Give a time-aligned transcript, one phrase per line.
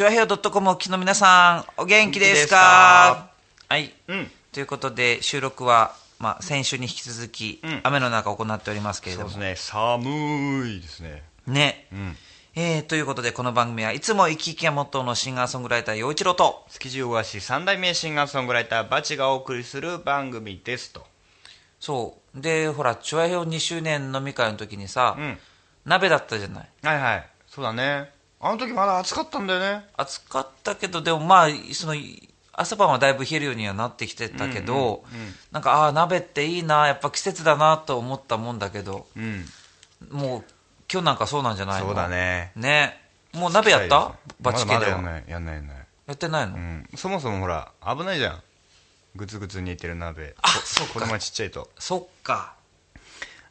[0.00, 3.28] チュアヘオ .com をお聞きの皆さん、お元気ですか？
[3.68, 4.30] はい、うん。
[4.50, 9.28] ということで、収録は、まあ、先週に引き続き、ん雨の中行っておりますけれども。
[9.28, 9.72] そうですね。
[9.72, 11.22] 寒いですね。
[11.46, 11.86] ね。
[11.92, 12.16] ん
[12.54, 21.04] えー、ということで、この番組はいつも生き生きがモットーのシンガーソングライター、陽一郎と、築地大橋三代目シンガーソングライターバチがお送りする番組ですと。
[21.78, 22.40] そう。
[22.40, 25.38] で、ほら、チュアヘオ2周年飲み会の時にさ、うん。
[25.84, 26.68] 鍋だったじゃない。
[26.84, 27.28] はいはい。
[27.46, 28.18] そうだね。
[28.40, 29.84] あの時まだ暑かったんだよね。
[29.96, 31.94] 暑かったけど、でもまあ、その、
[32.52, 35.04] 朝晩はだいぶ冷えるようにはなってきてたけど、
[35.52, 39.44] なんか、ああ、鍋っていいな、やっぱ季節だなと思ったもんだけど、うん。
[40.10, 40.44] もう、
[40.90, 41.86] 今日なんかそうなんじゃないの？
[41.86, 42.08] そうだ。
[42.08, 42.52] ね。
[42.56, 43.00] ね。
[43.32, 44.14] もう鍋やった？
[44.40, 44.80] バチ系では。
[44.80, 45.24] まだまだやんない。
[45.28, 45.76] やんないやんない。
[46.06, 46.88] やってないの、うん。
[46.96, 48.42] そもそもほら、危ないじゃん。
[49.16, 50.34] グツグツ煮えてる鍋。
[50.42, 51.70] あこそうか子供がちっちゃいと。
[51.78, 52.54] そっか。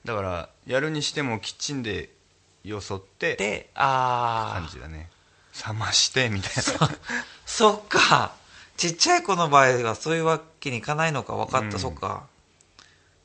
[0.03, 2.09] だから、やるにしてもキッチンで
[2.63, 5.09] よそって、で、ああ、感じだね。
[5.67, 6.89] 冷まして、みたいな。
[7.45, 8.33] そっか。
[8.77, 12.27] ちっちゃい子の場合はそういうわけにいかないのか分かった、うんそっか。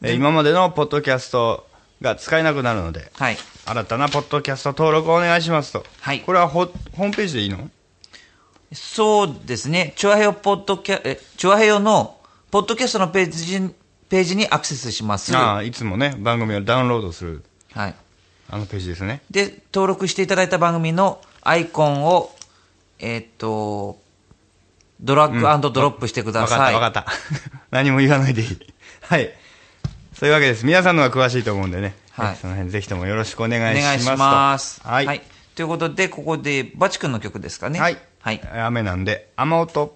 [0.03, 1.67] えー今までのポッドキャスト
[2.01, 3.37] が使えなくなるのではい。
[3.65, 7.69] 新たなポッドキャスト登録をお願いしますとはいこれはホホームページでいいの？
[8.73, 9.93] そうですね。
[9.95, 12.17] チュアヘヨポッドキャ、え、チュアヘヨの、
[12.51, 13.73] ポッドキャストのページ、
[14.09, 15.35] ページにアクセスします。
[15.35, 17.43] あはあいつもね番組をダウンロードする
[17.75, 17.93] い。
[18.49, 19.21] あのページですね。
[19.29, 22.31] で、登録していただいた番組のアイコンを、
[22.99, 23.99] えーっと、
[25.01, 26.73] ドラッグドロップしてください。
[26.73, 27.17] 分かった分か
[27.47, 27.59] った。
[27.71, 28.59] 何も言わないでいい。
[29.01, 29.33] はい。
[30.13, 30.65] そういうわけです。
[30.65, 32.35] 皆さんのが詳しいと思うんでね、はい。
[32.35, 34.05] その辺ぜひともよろしくお願おいしますと。
[34.05, 34.81] 願いします。
[34.83, 35.21] はい、
[35.55, 37.79] ということで、ここで、バチ君の曲ですかね。
[37.79, 37.97] はい。
[38.21, 38.41] はい。
[38.65, 39.95] 雨なんで雨音。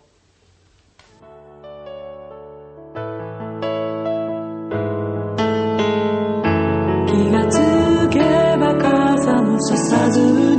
[7.07, 7.72] 気がつ
[10.13, 10.52] さ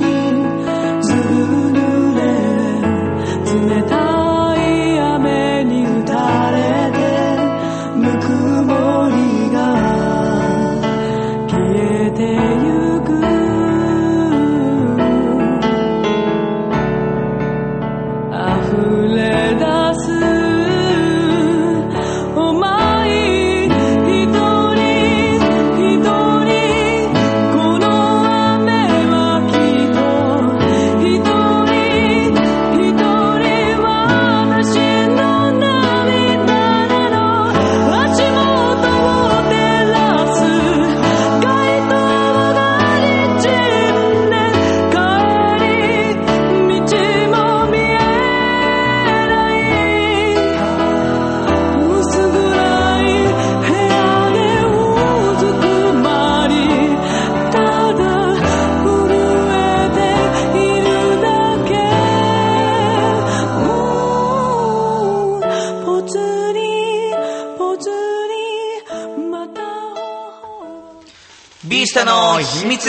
[72.44, 72.88] 秘密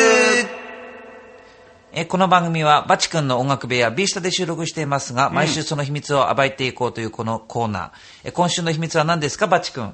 [1.93, 7.91] えーこの番組はバチ君の音楽部屋 B スタで収録していますが、毎週その秘密を暴いていこうというこのコーナー。
[8.25, 9.93] えー今週の秘密は何ですか、バチ君？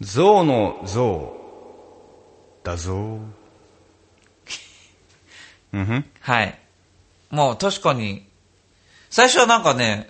[0.00, 1.34] 象の象
[2.64, 2.94] だぞ
[5.74, 6.58] うんふんはい。
[7.30, 8.26] もう確かに、
[9.10, 10.08] 最初はなんかね、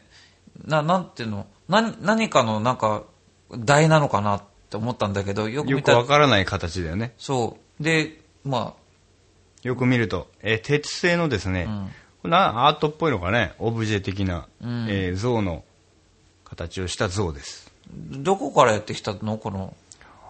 [0.64, 3.02] な、なんていうの、な、何かのなんか、
[3.50, 7.82] 台なのかなって思ったんだけど、よくよく見たわからない形だよねそう。
[7.82, 8.74] で、ま
[9.62, 11.68] よく見ると、えー鉄製のですね、
[12.22, 15.64] これなアートっぽいのかねオブジェ的な、えー象の
[16.44, 17.70] 形をした象です。
[17.86, 19.38] あ、どこからやってきたの？
[19.38, 19.74] この、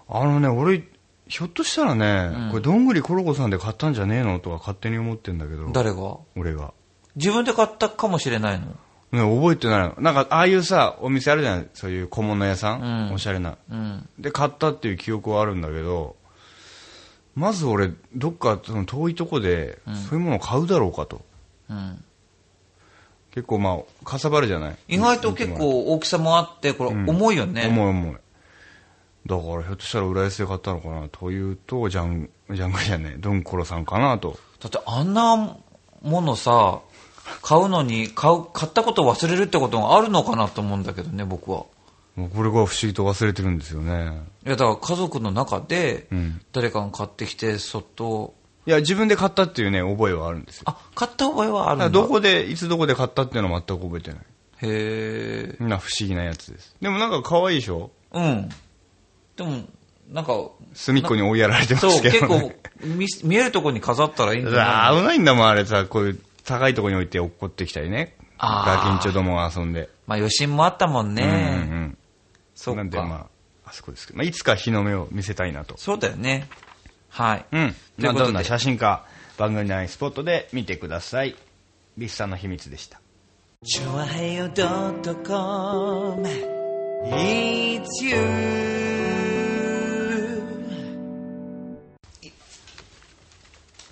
[0.09, 0.85] あのね俺
[1.27, 6.17] ひょっとしたらね、これどんぐりコロコさんで買ったんじゃねえのとか勝手に思ってんだけど誰が？
[6.37, 6.73] 俺が。
[7.17, 8.67] 自分で買ったかもしれないの？
[9.11, 9.95] ね、覚えてないの。
[10.01, 11.69] なんか、ああいうさ、お店あるじゃない？
[11.73, 13.15] そういう小物屋さん、うん。
[13.15, 13.57] おしゃれな。
[13.71, 14.07] うん。
[14.19, 16.17] で、買ったっていう記憶はあるんだけど、
[17.39, 21.23] まず俺、どっかその遠いとこで、そういうものを買うだろうかと。
[21.71, 22.05] うん。
[23.31, 24.77] 結構まあ、かさばるじゃない？
[24.89, 27.69] 意外と結構大きさもあって、これ重いよね。
[27.69, 28.17] 重い重い。
[29.27, 34.39] だから、ひょっとしたら浦安で買ったのかなというと、ジャン、ジャングルじゃねえ、ドンコロさんかなと。
[34.61, 35.57] だってあんな
[36.03, 36.81] ものさ、
[37.43, 41.67] 買うのに、買う、買ったことを忘れるってことがあるのかなと思うんだけどね、僕は。
[42.19, 44.23] もうこれが不思議と忘れてるんですよね。
[44.45, 48.35] いや、だから家族の中でうん、誰かが買ってきて、そっと、
[48.67, 50.65] いや、自分で買ったっていうね、覚えはあるんですよ。
[50.67, 51.91] あ、買った覚えはあるんだ。
[51.91, 54.21] どこで、いつどこで買ったっていうのは全く覚えてない。
[54.21, 54.25] へ
[54.63, 55.57] え。
[55.61, 56.75] みんな不思議なやつです。
[56.83, 57.93] でもなんか可愛いでしょ？
[58.13, 58.49] うん。
[59.37, 59.63] でも、
[60.11, 60.33] なんか、
[60.75, 62.57] 隅っこに追いやられてまそう、すけど、結ね。
[62.83, 68.17] 構見、見えるとこに飾ったらいいんじゃない危ないんだもん、あれさ、こういう高いところに置いて落っこってきたりね。
[68.41, 69.89] ガキンチョどもが遊んで。
[70.07, 71.23] まあ余震もあったもんね。
[71.23, 71.98] うんうん
[72.59, 72.79] そっか。
[72.79, 73.29] なんでま
[73.65, 75.77] あ、あそこですけど、まあ、いつか日の目を見せたいなと。
[75.79, 76.49] そうだよね。
[77.09, 77.47] はい。
[77.53, 77.77] うん。
[78.01, 79.07] ということでどんな写真か、
[79.39, 81.37] 番組内スポットで見てください。
[81.97, 83.01] ビッサの秘密でした。
[83.65, 86.29] チョアヘヨドットコム
[87.05, 88.17] It's you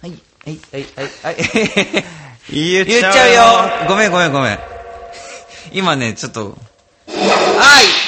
[0.03, 1.37] はい、はい、はい、はい、はい。
[2.51, 4.59] 言 言っちゃうよごめんごめんごめん。
[5.73, 6.59] 今ね、ちょっと、
[7.07, 8.06] はい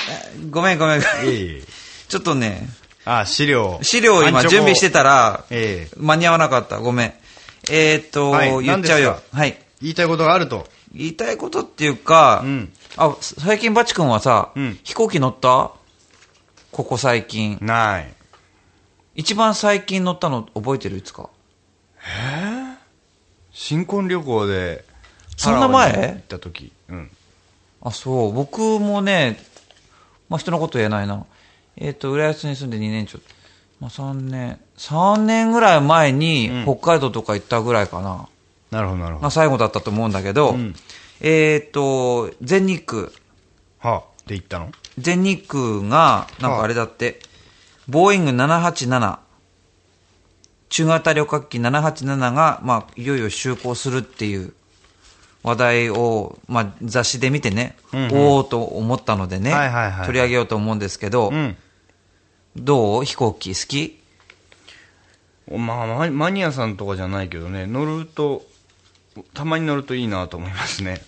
[0.50, 1.00] ごめんごめん。
[1.00, 1.62] ええ
[2.08, 2.68] ちょっとね、
[3.04, 3.78] あ、資料。
[3.82, 6.78] 資料を今準備してたら、ええ間に合わなかった。
[6.78, 7.12] ごめん。
[7.70, 9.20] えーっと、はい言っちゃうよ。
[9.32, 9.58] はい。
[9.82, 10.66] 言いたいことがあると。
[10.94, 15.72] 言いたいことっていうか、うんあ、最近バチ君はさ、うん飛行機乗った？
[16.72, 17.58] ここ最近。
[17.60, 18.12] ない。
[19.14, 21.28] 一番最近乗ったの覚えてるいつか？
[23.52, 24.84] 新婚旅行で、
[25.36, 25.92] そんな前？
[25.92, 26.72] 行った時。
[26.88, 27.10] うん。
[27.82, 28.32] あ、そう。
[28.32, 29.38] 僕もね、
[30.28, 31.24] まあ、人のこと言えないな。
[31.76, 33.28] えっ、と、浦安に住んで2年ちょっと。
[33.80, 38.28] まあ、3年、3年ぐらい前に北海道とか行ったぐらいかな。
[38.70, 39.24] なるほど、なるほど。
[39.24, 40.74] が最後だったと思うんだけど、ん
[41.20, 43.10] えっ、と、全日空。
[43.78, 44.70] はあ、で行ったの？
[44.98, 47.20] 全日空が、なんかあれだって、
[47.88, 49.18] ボーイング787、
[50.68, 54.52] 中型旅客機787が、まあ、いよいよ就航するっていう
[55.48, 61.56] 話題を、まあ、雑誌で見てね、うんうんおおと思ったのでね、はいはいはい取り上げようと思うんですけど、うん。
[62.56, 63.04] どう？
[63.04, 64.00] 飛行機好き？
[65.56, 68.42] まあ、ママニアさんとかじゃないけどね、乗ると、
[69.32, 71.00] たまに乗るといいなと思いますね。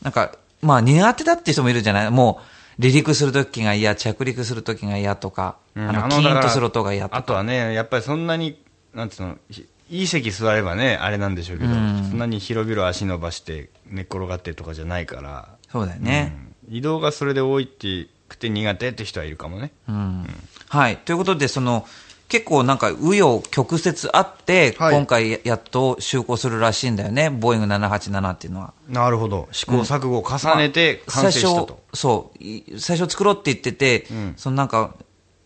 [0.00, 0.32] なんか、
[0.62, 2.10] まあ苦手だって人もいるじゃない？
[2.10, 2.40] も
[2.78, 7.26] う、離陸するときが嫌、着陸するときが嫌とか、うんあの、キーンとする音が嫌とあか。
[7.26, 8.58] とはね、やっぱりそんなに、
[8.94, 16.32] なんつうの、ひいい席座ればね、あれなんでしょうけど、うんそんなに広々足伸ばして寝っ転がってとかじゃないから、そうだよね。
[16.46, 19.72] うん移動がそれで多いってくて苦手って人はいるかもね。
[19.88, 20.26] うん
[20.68, 20.96] はい。
[20.96, 21.86] ということで、その、
[22.28, 27.28] 結構なんか、紆余曲折あって、はい今回やっと就航するらしいんだよね。
[27.28, 28.72] ボーイング787っていうのは。
[28.88, 29.48] なるほど。
[29.52, 32.42] 試行錯誤を重ねて完成した最初と。、そう。
[32.42, 34.94] い最初作ろうって言ってて、んそのなんか、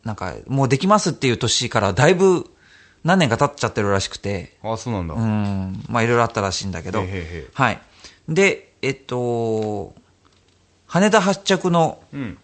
[0.05, 2.49] なんか、もうできますっていう年からだいぶ
[3.05, 5.15] 何年か経っちゃってるらしくて、あ、そうなんだ。
[5.15, 7.81] うん、まあいろいろあったらしいんだけど、へへへはい。
[8.29, 9.95] で、えっと、
[10.87, 12.39] 羽田発着のうん。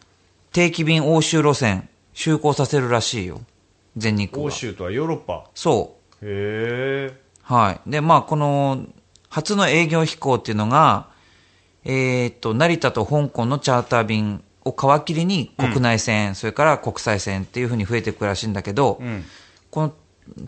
[0.52, 3.40] 定期便欧州路線、就航させるらしいよ。
[3.96, 4.48] 全日空は。
[4.48, 5.46] 欧州とはヨーロッパ？
[5.54, 6.26] そう。
[6.26, 7.18] へえ。
[7.42, 7.90] はい。
[7.90, 8.84] で、まあ、この、
[9.30, 11.08] 初の営業飛行っていうのが、
[11.86, 19.24] えーっと、成田と香港のチャーター便を皮切りに国内線、それから国際線っていうふうに増えていくらしいんだけど、うん。
[19.70, 19.94] この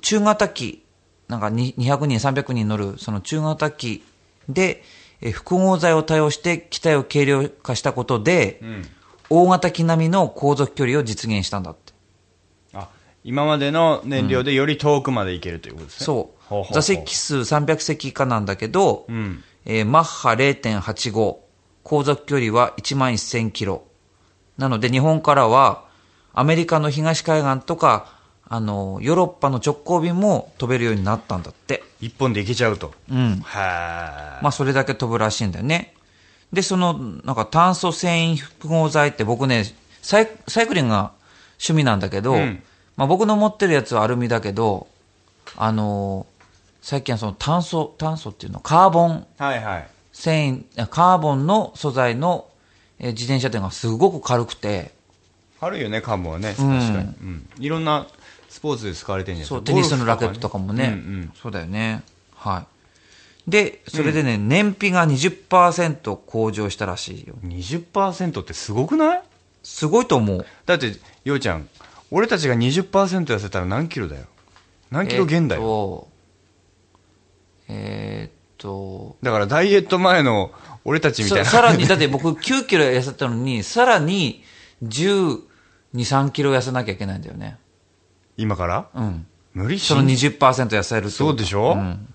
[0.00, 0.84] 中型機、
[1.28, 4.04] なんかに200人、300人乗る、その中型機
[4.48, 4.82] で、
[5.20, 8.86] えー複合材を多用して機体を軽量化したことで、うん。
[9.30, 11.92] 大型機並みの航続距離を実現したんだって。
[12.74, 12.88] あ、
[13.24, 16.04] 今までの燃料でより遠くまで行けるということですね。
[16.04, 16.42] そう。
[16.46, 21.36] ほうほうほう座席数300席以下なんだけど、んえーマッハ0.85、
[21.82, 23.84] 航続距離は1万1000キロ。
[24.58, 25.84] なので日本からは
[26.34, 28.12] アメリカの東海岸とか、
[28.46, 31.82] あの、ヨーロッパの直行便も飛べるようになったんだって。
[32.00, 32.92] 一本で行けちゃうと。
[33.10, 33.40] うん。
[33.40, 35.94] はまあそれだけ飛ぶらしいんだよね。
[36.52, 36.92] で、その、
[37.24, 39.64] なんか炭素繊維複合剤って僕ね、
[40.02, 41.12] サイサイクリングが
[41.54, 42.62] 趣味なんだけど、うん
[42.96, 44.86] まあ僕の持ってるやつはアルミだけど、
[45.56, 46.34] あのー
[46.82, 49.88] 最近はその炭素、炭素っていうの、カーボンはいはい。
[50.12, 52.46] 繊維、あカーボンの素材の、
[52.98, 54.92] えー自転車っていうのがすごく軽くて、
[55.60, 56.50] 軽いよね、カーボンはね。
[56.50, 56.78] 確かに。
[56.98, 57.48] うん。
[57.58, 58.06] いろんな
[58.54, 59.76] スポーツで使われてるんじゃないそう、ですか？
[59.76, 62.04] テニスのラケットとかもね、うんうんそうだよね。
[62.37, 62.66] は
[63.46, 63.50] い。
[63.50, 67.34] で、それでね、燃費が20%向上したらしいよ。
[67.44, 69.23] 20%ってすごくない？
[69.64, 70.46] すごいと思う。
[70.66, 70.92] だって、
[71.25, 71.68] ようちゃん、
[72.12, 74.26] 俺たちが20%痩せたら何キロだよ？
[74.92, 75.62] 何キロ減だよ？
[75.62, 76.08] よ。
[77.66, 80.52] えーっと、だからダイエット前の
[80.84, 81.44] 俺たちみたいな。
[81.44, 84.44] ささらに、だって僕9キロ痩せたのに、さらに
[84.84, 85.40] 12、
[85.94, 87.58] 3キロ痩せなきゃいけないんだよね。
[88.36, 88.88] 今から？
[88.94, 89.26] うん。
[89.54, 90.38] 無理しその20%
[90.68, 91.10] 痩せると。
[91.10, 91.74] そうでしょ？
[91.74, 92.08] ん。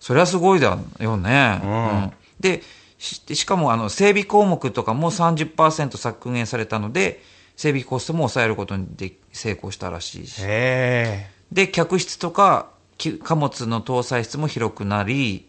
[0.00, 1.60] それはすごいだよね。
[1.62, 2.62] うんで、
[2.98, 7.22] ししかもあの整備項目とかも30%削減されたので、
[7.56, 10.40] 整備コストも抑えることにで成功したらしいし。
[10.42, 15.46] へで、客室とかき貨物の搭載室も広くなり、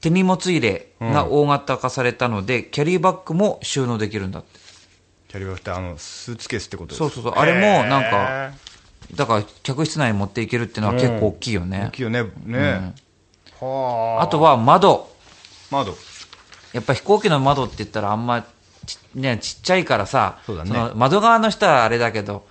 [0.00, 4.58] 手荷物入れが大型化されたので、キャリーバッグも収納できるんだって。
[5.32, 5.38] え。
[5.38, 7.04] キャリバフってあの、スーツケースってことですか？
[7.10, 8.52] そうそうそうあれもなんかへ
[9.16, 11.90] だから客室内に持っていけるっていうのは結構大きいよえね大。
[11.90, 12.24] きいよね。
[12.46, 12.94] ね
[13.60, 14.22] はあ。
[14.22, 15.10] あとは窓。
[15.70, 15.96] 窓。
[16.72, 18.44] やっぱ飛行機の窓って言ったらあんま
[18.86, 22.46] ち,、ね、ちっちゃいからさ、そうだねの窓側の人はあれだけど、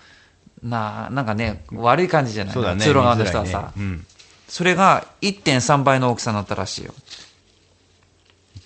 [0.63, 2.55] ななんかね、悪い感じじゃない？
[2.75, 2.81] ね。
[2.81, 4.05] 通路側の人はさ、ねうん。
[4.47, 6.93] それが1.3倍の大きさになったらしいよ。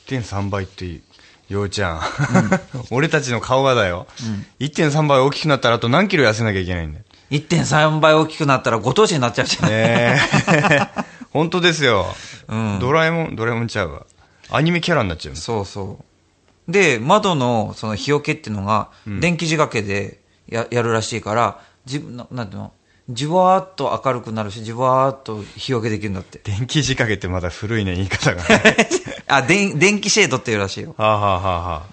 [0.08, 0.86] 1.3倍って、
[1.50, 2.02] ようちゃん。
[2.92, 4.08] 俺たちの顔がだよ。
[4.60, 7.06] 1.3倍大きくなったらあと何キロ痩せなきゃいけないんだよ。
[7.32, 10.88] 1.3倍大きくなったらご当地になっちゃうじゃない、ねえ。
[11.32, 12.08] 本当ですよ。
[12.48, 14.06] うんドラえもん、ドラえもんちゃうわ。
[14.50, 15.36] アニメキャラになっちゃう。
[15.36, 16.00] そうそ
[16.68, 16.72] う。
[16.72, 22.72] で、窓のその日よけっていうのが、電気仕掛けでややるらしいから、じななんていうの？
[23.10, 26.40] じわーっと明るくなるし、じわーっと日よけできるんだって。
[26.44, 28.44] 電気仕掛けってまだ古いね、言い方が。
[29.28, 30.96] あ、電電気シェードっていうらしいよ。
[30.98, 31.84] はあ、はあはあは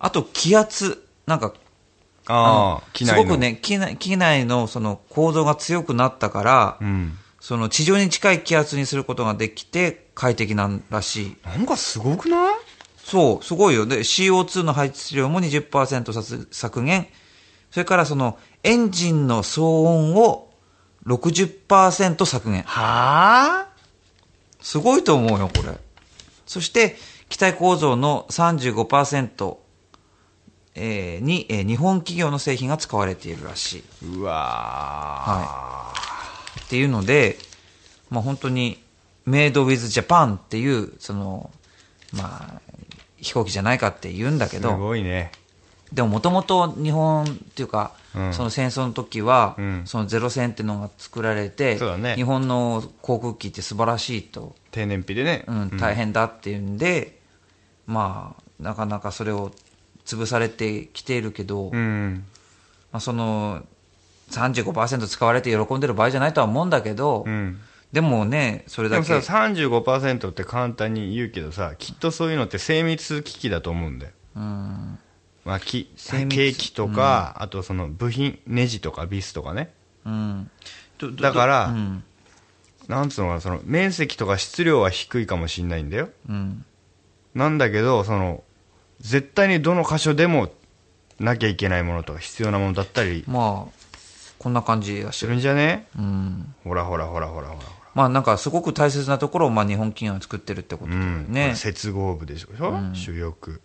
[0.00, 1.06] あと、気圧。
[1.26, 1.52] なんか、
[2.26, 3.38] あ、ああ、機内のすごく。
[3.38, 7.16] ね、機内機内のその構造が強くなったから、うん。
[7.40, 11.36] その地上に近い気圧にすることができて快適なんらしい。
[11.46, 12.54] なんかすごくない？
[13.04, 13.86] そう、すごいよ。
[13.86, 17.08] で、CO2 の排出量も20%削削減。
[17.70, 20.50] それからその、エンジンの騒音を
[21.06, 22.62] 60%削減。
[22.62, 23.66] はあ？
[24.60, 25.78] すごいと思うよ、これ。
[26.46, 26.96] そして、
[27.28, 29.56] 機体構造の35%、
[30.74, 33.84] えーに、えー日本企業の製品が使われているらしい。
[34.18, 35.92] うわ
[36.64, 37.38] っていうので、
[38.10, 38.82] まあ本当に、
[39.26, 41.50] メイドウィズジャパンっていう、その、
[42.12, 42.60] まあ、
[43.18, 45.30] 飛行機じゃないかって言うんだけーすど、ごいね。
[45.92, 55.44] でももともと日本っていうか、うんその戦争の時は、うんそのゼロ戦っていうのが作られて、ね日本の航空機って素晴らしいと、低燃費でね。
[55.46, 57.18] うん、大変だっていうんで、
[57.86, 59.52] まあ、なかなかそれを
[60.04, 62.24] 潰されてきているけど、うん。
[62.92, 63.62] まあ、その
[64.30, 67.60] 35%使われて喜んでる場合じゃないとは思うんだけど、うん。
[67.92, 69.08] でもね、それだけ。
[69.08, 74.12] でもさ、35%って簡単に言うけどさ、きっとそういうのって精密機器だと思うんだよ。
[74.36, 74.98] うん
[75.44, 79.72] まあ、きケーキとか、あとその部品、ネジとかビスとかね。
[80.04, 80.50] うん
[81.18, 82.04] だからうん
[82.88, 86.10] なんつうのかな、その面積とか質量は低いかもしんないんだよ。
[86.28, 86.64] うん
[87.34, 88.42] なんだけど、その、
[89.00, 90.50] 絶対にどの箇所でも
[91.20, 93.72] なきゃいけないものとか必要なものだったりまあ、
[94.38, 95.32] こんな感じがしすてる。
[95.32, 95.86] るんじゃね？
[95.96, 97.68] うんほらほらほらほらほらほら。
[97.94, 101.56] まあなんかすごく大切なところをまあ日本企業が作ってるってことだようん。
[101.56, 102.48] 接合部でしょ、
[102.94, 103.60] 主翼。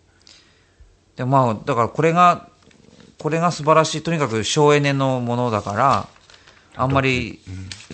[1.16, 2.48] でまあだからこれが、
[3.18, 6.08] これが素晴らしい、とにかく省エネのものだから、
[6.76, 7.40] あんまり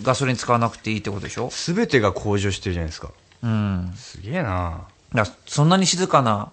[0.03, 1.51] ガソリン使わなくていいってことでしょ？
[1.51, 3.11] すべてが向上してるじゃないですか。
[3.43, 3.93] うん。
[3.97, 4.83] すげえな
[5.47, 6.51] そんなに静かな、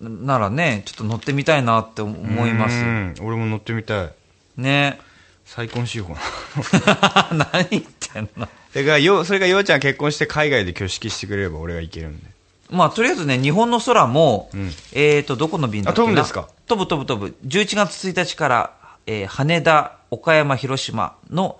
[0.00, 2.82] ならね、ちょっと乗ってみたいなって思いますよ。
[2.82, 3.14] うん。
[3.20, 4.12] 俺も乗ってみたい。
[4.56, 4.98] ね。
[5.44, 7.48] 再婚しようかな。
[7.52, 8.48] 何言ってんの？
[8.74, 12.30] だからよ、それがようちゃん結婚して海外で挙式してくれれば俺が行けるんで。
[12.70, 16.48] まあ、とりあえずね、日本の空も、んえっ、と、どこの便だっけ飛ぶんですか？
[16.66, 17.36] 飛ぶ飛ぶ飛ぶ。
[17.46, 18.72] 11月1日から、
[19.06, 21.58] えー羽田、岡山、広島の、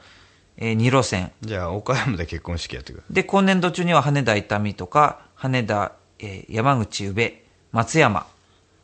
[0.56, 1.32] え2路線。
[1.42, 7.32] じゃあ岡山で結婚式やってくるで、今年度中には羽田伊丹とか、羽田、えー山口宇部、
[7.73, 8.26] 松山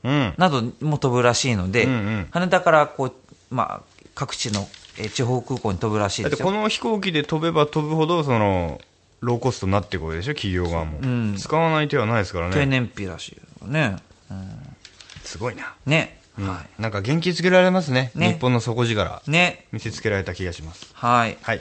[0.02, 3.14] うんなども飛ぶらしいので、うんうん羽田からこう、
[3.54, 6.44] まあ、各地の、えー地方空港に飛ぶらしいですよ。
[6.44, 8.80] この飛行機で飛べば飛ぶほどその
[9.20, 10.34] ローコストになっていくわけでしょ？
[10.34, 11.36] 企業側も、ん。
[11.36, 12.54] 使わない手はないですからね。
[12.54, 13.96] 低燃費らしいよね。
[15.24, 16.20] すごいな、ね。
[16.38, 16.48] うん。
[16.48, 18.12] はなんか元気づけられますね。
[18.14, 18.34] ね。
[18.34, 19.22] 日本の底力。
[19.26, 19.30] い。
[19.30, 19.66] ね。
[19.72, 20.90] 見せつけられた気がします。
[20.94, 21.36] はい。
[21.42, 21.60] はい。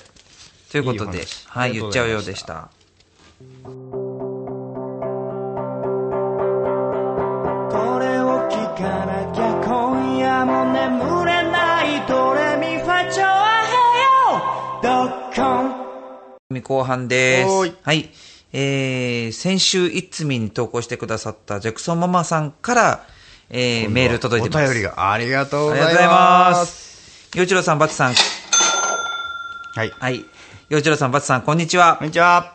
[0.71, 2.69] ということで、はい、言っちゃうようでした。
[16.59, 17.49] ン後半です。
[17.83, 18.09] はい。
[18.51, 23.05] えー、先週、いつみに投稿してくださったジャクソンママさんから、
[23.49, 24.69] えー、メール届いてます。
[24.69, 27.37] お便りがありがとうごありがとざいうございまますす。
[27.37, 28.13] 洋一郎さん、バツさん。
[28.13, 30.25] はいはい。
[30.69, 32.07] 洋一郎さん、バツさん、こんにちはこん。
[32.07, 32.53] にちは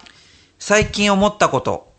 [0.58, 1.92] 最近思ったこと。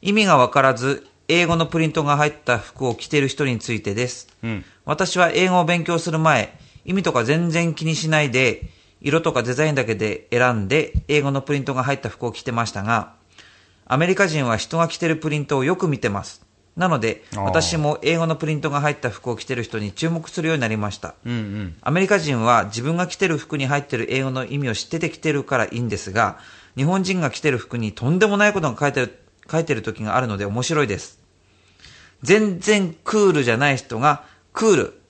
[0.00, 4.28] 意味がわからず、英語のプリントが入った服を着ている人についてです。
[4.42, 8.68] うん私は英語を勉強する前、意味とか全然気にしないで、
[9.04, 13.12] 色とかデザインだけで選んで、英語のプリントが入った服を着てましたが、
[13.86, 16.44] アメリカ人は人が着てるプリントをよく見てます。
[16.74, 21.14] なので、私も英語のプリントが入った服を着てる人に注目するようになりました。
[21.24, 26.38] うんうんアメリカ人は自分が着てる服に入ってる英語の意味を知ってて着てるからいいんですが、
[26.76, 29.18] 日本人が着てる服にとんでもないことが書いてる、
[29.50, 31.20] 書いてる時があるので面白いです。
[32.22, 35.00] 全然クールじゃない人が、クール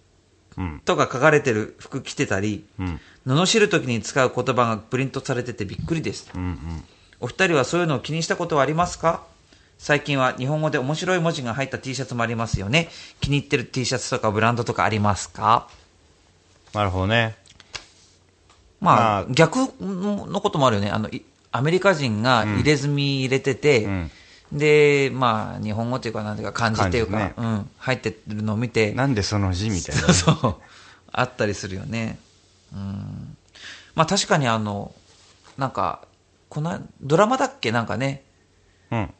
[0.56, 6.30] うんとか書かれてる服着てたり、うん罵る時に使う言葉がプリントされててびっくりです。
[6.34, 6.84] うんうん。
[7.20, 9.22] お二人はそういうのを気にしたことはありますか？
[9.78, 12.88] 最近は日本語で面白い文字が入った T シャツもありますよね。
[13.20, 15.68] 気に入ってる T シャツとかブランドとかありますか？
[16.72, 17.36] なるほどね。
[18.80, 20.90] まあ、まあ逆のこともあるよね。
[20.90, 24.10] あの、いアメリカ人が入れ墨入れてて、うん。
[24.52, 27.34] で、まあ、日本語というか、なんていうか、漢字っていうか、ね。
[27.36, 30.02] うん、入ってるのを見て、なんでその字みたいな。
[30.12, 30.56] そうそう、
[31.10, 32.18] あったりするよね。
[32.74, 33.36] うん。
[33.94, 34.92] まあ、確かにあの、
[35.56, 36.06] なんか、
[36.48, 37.72] この、ドラマだっけ？
[37.72, 38.24] なんかね、
[38.90, 39.14] うん。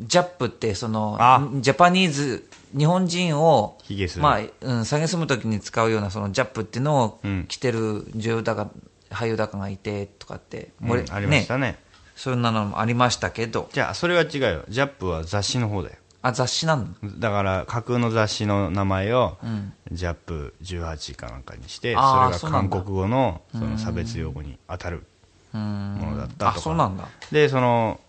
[0.00, 3.78] ジャップって、そのあ、ジャパニーズ、日本人を、
[4.18, 7.46] まあ、うん、下げすむときに使うような、そのジャップっていうのをうん。
[7.48, 8.70] 着てる女優だか、
[9.10, 11.78] 俳優だかがいて、とかって、うん俺ありましたね。
[12.14, 14.64] そういうのもありましたけど、じゃあそれは違うよ。
[14.68, 16.98] ジャップは雑誌の方だよあ、雑誌なんだ。
[17.02, 19.72] だから架空の雑誌の名前を、ん。
[19.90, 25.04] ジャップ18かなんかにしてそれが韓国語のその差別用語に当たる
[25.52, 26.54] ものだったとか。
[26.56, 27.06] あ、そうなんだ。
[27.30, 28.00] でその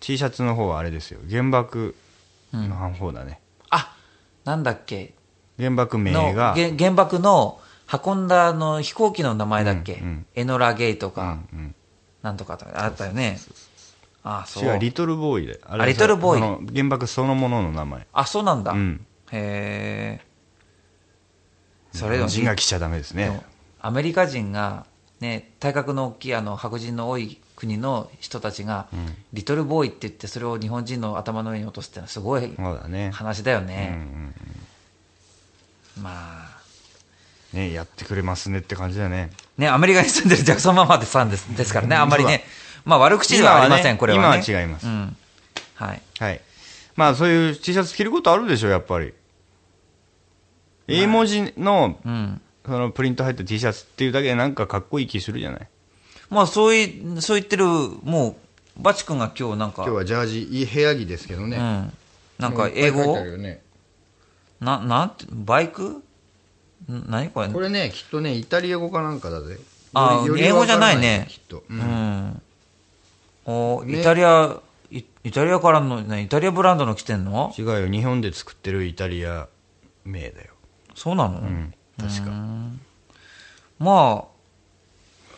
[0.00, 1.20] T シャツの方はあれですよ。
[1.28, 1.94] 原爆
[2.52, 3.96] の方だね、あ、
[4.44, 5.14] なんだっけ。
[5.58, 7.60] 原爆名のがげ原爆の
[8.04, 10.26] 運んだあの飛行機の名前だっけ、うんうん。
[10.34, 11.74] エノラゲイとうか、んうん。
[12.22, 13.38] なんとかとかあったよね。
[14.24, 14.64] あ、そう。
[14.64, 15.60] 違うリトルボーイで。
[15.64, 18.06] あれあリトルボーイ原爆そのものの名前。
[18.12, 18.72] あ、そうなんだ。
[18.72, 19.06] うん。
[19.30, 20.34] へえ。
[21.92, 23.42] それでも字が来ちゃダメですね。
[23.80, 24.86] アメリカ人が、
[25.20, 28.88] ね、体格の大きいあの白人の多い国の人たちが、
[29.32, 33.10] リトルボーイって言ってそれを日本人の頭の上に落とすってのはすごいそうだね。
[33.10, 34.34] 話だようんうね、ん。
[36.02, 36.54] まあ。
[37.52, 39.30] ねやってくれますねって感じだよね。
[39.58, 42.42] ねアメリカに住んでるジャクソンママでさんですですからねあんまりね
[42.84, 44.42] まあ悪口ではありません、これはね。
[44.46, 44.86] 今は違います。
[44.86, 45.16] うん。
[45.74, 46.02] はい。
[46.18, 46.40] はい。
[46.96, 49.12] まあそういう T シャツ着ることあるでしょ、やっぱり。
[50.86, 52.40] 英文字の、うん。
[52.66, 55.68] そのプリント入った T シャツっていうだけでなんかかっこいい気するじゃない？
[56.30, 58.36] まあそういそう言ってるも
[58.78, 59.82] うバチ君が今日なんか。
[59.82, 61.50] はジャージ、いい部屋着ですけどうん。
[62.38, 63.12] なんか英語？
[63.12, 63.18] を
[64.60, 66.02] ななんてバイク？
[66.90, 67.48] ん何これ？
[67.48, 69.58] これね、きっとね、イタリア語かなんかだぜ。
[69.94, 71.26] あより英語じゃないね。
[71.28, 71.58] きっと。
[71.58, 72.42] ううんん。
[73.46, 77.52] おねイタリア、イイタリアからの、ね、イタリアブランドの着てんの？
[77.58, 79.48] 違うよ、日本で作ってるイタリア
[80.04, 80.52] 名だよ。
[80.94, 82.30] そうなの、うん、確か。
[83.78, 84.34] まあ、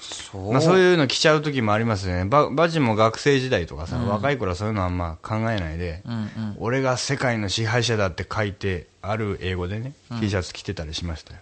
[0.00, 0.52] そう。
[0.52, 2.24] まあそういうの着ちゃう時もありますよね。
[2.26, 6.56] ババジも学生時代とかさ、若い頃はそういうのはあんま考えないで、うんうん。
[6.58, 11.40] 俺が世界の支配者だって書いてある英語でね、T シャツ着てたりしましたよ。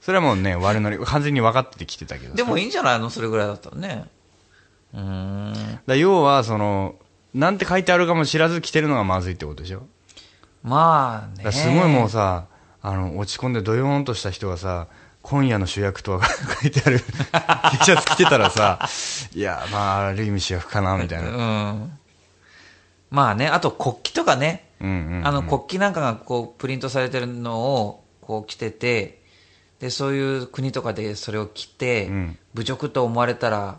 [0.00, 3.10] それはもうね、悪ノリ、完全に分かってて着てたけどさでもいいんじゃないの？
[3.10, 4.06] それぐらいだったらね。
[4.94, 5.80] うーん。
[5.86, 6.94] だ要は、その、
[7.34, 9.82] なんて書いてあるかも知らず着てるのがまずいってことでしょ？
[10.62, 11.52] まあね。
[11.52, 12.46] すごいもうさ、
[12.82, 14.88] あの、落ち込んでドヨーンとした人がさ、
[15.22, 16.24] 今夜の主役とは
[16.62, 16.98] 書いてある
[17.78, 18.78] T シャツ着てたらさ、
[19.34, 21.28] いや、まあ、ある意味主役かな、みたいな。
[21.28, 21.32] う
[21.76, 21.98] ん。
[23.10, 24.66] まあね、あと国旗とかね。
[24.80, 29.20] うんうんうんあの国旗なんかがこうプリントされてるのをこう着てて、
[29.78, 33.76] で、そういう国とかでそれを着て、ん侮辱と思われたら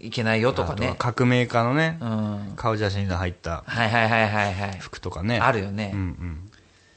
[0.00, 0.94] いけないよとかね。
[0.98, 2.52] 革命家のね、うん。
[2.56, 4.78] 顔写真が入ったはいはいはいはいはい。
[4.78, 5.38] 服とかね。
[5.38, 6.50] あるよねうんうん。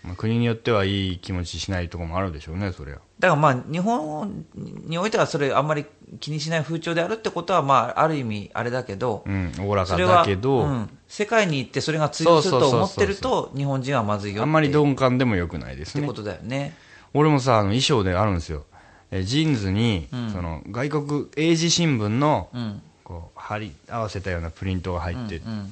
[0.04, 2.96] まあ、国によってはいい気持ちしないところもあるでしょうね、そりゃ。
[3.20, 5.86] だからまあ、日本においてはそれあんまり
[6.20, 16.14] 気にしない風潮であるってことは、まあ、ある意味あれだけど、うん、おおらかだけど、うん世界に行ってそれが通用すると思ってると、日本人はまずいよあんまり鈍感でもよくないですねってこ。
[16.14, 16.76] とだよね。
[17.14, 18.66] 俺もさ、あの衣装であるんですよ。
[19.12, 22.82] えジーンズに、その外国英字新聞の、うん。
[23.04, 25.72] こう貼り合わせたようなプリントが入って、うん。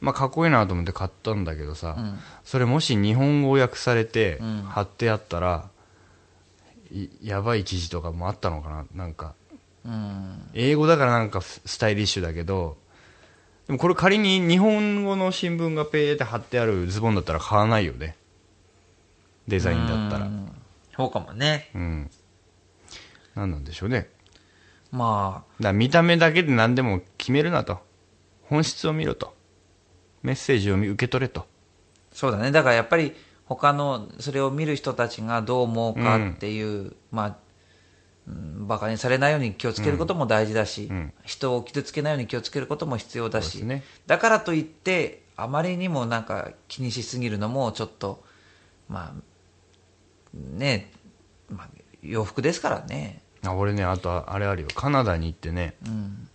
[0.00, 1.96] まあかっこいいなと思って買ったんだけどさ、
[2.44, 5.68] それもし日本語訳されてん貼ってあったら、
[6.90, 8.84] いやばい記事とかもあったのかな？
[8.94, 9.34] なんか
[9.84, 10.48] うん。
[10.54, 12.76] 英語だからなんかススタイリッシュだけど
[13.66, 18.16] でもこれ仮に日本語の新聞がペーって貼ってあるズボンだったら買わないよね
[19.46, 20.52] デザインだったらうん
[20.96, 21.70] そうかもね。
[21.74, 22.10] うん
[23.34, 24.08] 何なんでしょうね。
[24.90, 27.78] まだから見た目だけで何でも決めるなと。
[28.44, 29.34] 本質を見ろと。
[30.22, 31.40] メッセージを見受け取れと。
[31.40, 31.44] あ、
[32.12, 32.50] そうだね。
[32.52, 33.14] だからやっぱり
[33.46, 37.36] 他の、それを見る人たちがどう思うかっていう、まあ、うん
[38.68, 41.12] バカにされないように気をつけることも大事だし、ん。
[41.24, 43.82] 人を傷つけないように気をつけることも必要だし、ね。
[44.06, 48.22] だからといって、あまりにもなんか気にしすぎるのもちょっと、
[48.88, 49.22] まあ、
[50.34, 50.92] ね、
[51.48, 51.68] まあ、
[52.02, 53.22] 洋服ですからね。
[53.44, 54.68] あ俺ねあとあれあるよ。
[54.74, 56.28] カナダに行ってね、うん。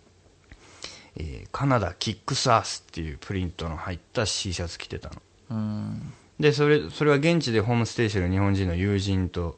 [1.16, 5.16] えーカナダキックスアースっていうプリントの入った T シャツ着てたの。
[5.52, 6.14] うん。
[6.40, 9.58] でそれそれは現地でホームステイしてる日本人の友人と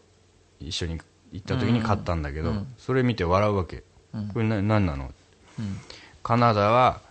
[0.59, 0.99] 一緒に
[1.31, 3.83] 行った時に買ったんだけど、それ見て笑うわけ、
[4.33, 5.11] これな何なの、
[6.23, 7.01] カナダは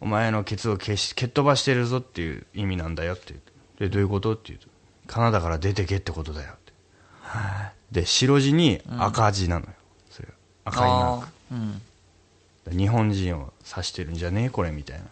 [0.00, 3.52] お前のケツを消し蹴っ飛ばしてるぞっていう意味なんだよって言うと
[3.84, 4.34] でどういうこと？
[4.34, 4.68] って言うと。
[5.06, 6.72] カナダから出てけってことだよって
[7.92, 9.72] で白地に赤字なのよ、
[10.10, 10.28] それ。
[10.64, 11.20] 赤いマー。
[11.20, 12.78] クうん。
[12.78, 14.50] 日本人を指してるんじゃねえ？
[14.50, 15.04] これみたいな、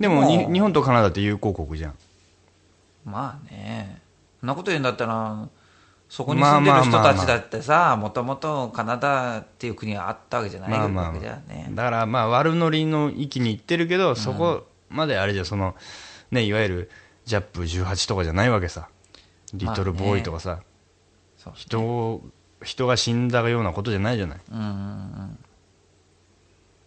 [0.00, 1.94] でもにもう日本とカナダって友好国じゃん。
[3.04, 4.02] まあね。
[4.40, 5.48] そんなこと言うんだったら、
[6.08, 11.68] そこに住んでる人たちだってさ、もともとカナダっていう国はあったわけじゃないまあまあわけじゃね。
[11.70, 15.76] だからまあ悪ノリの域に行ってるけど、そこまであれじゃその
[16.32, 16.90] ねいわゆる
[17.24, 18.88] ジャップ18とかじゃないわけさ。
[19.54, 20.60] リトルボーイとかさ、
[21.46, 21.54] そう。
[21.56, 22.22] 人を
[22.62, 24.40] 人が死んだようなことじゃないじゃない。
[24.50, 25.38] うんうんうん。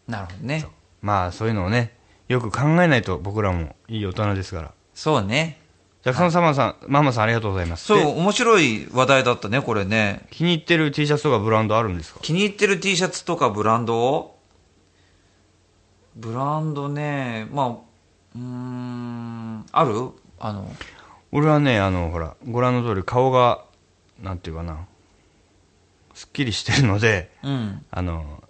[0.08, 0.66] なるほどね。
[1.02, 1.96] まあそういうのをね
[2.28, 4.74] よく考えないと僕らもいい大人ですから。
[4.94, 5.62] そうね。
[6.02, 7.86] ジャクソンサマーさん、ママさんありがとうございます。
[7.86, 10.26] そう、で面白い話題だったね、これね。
[10.32, 12.22] 気に入ってる T シャツとかブランドあるんですか？
[12.22, 14.38] 気に入ってる T シャツとかブランド
[16.16, 20.12] ブランドね、まあ、うーん、ある？
[20.40, 20.74] あの、
[21.34, 23.66] 俺はねあのほらご覧の通り顔が
[24.22, 24.86] なんていうかな。
[26.14, 27.86] すっきりしてるのでうん。
[27.92, 28.44] あの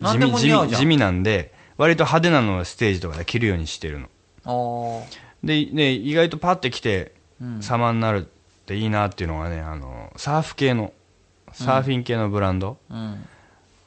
[0.00, 4.00] 地味地味地味なんで割と派手なのをステージとかで着るようにしてる
[4.44, 5.06] の。
[5.42, 7.12] でで意外とパッて着て
[7.60, 8.28] 様になるっ
[8.66, 10.92] ていいなっていうのがねあのサーフ系の
[11.52, 13.24] サーフィン系のブランド、うん。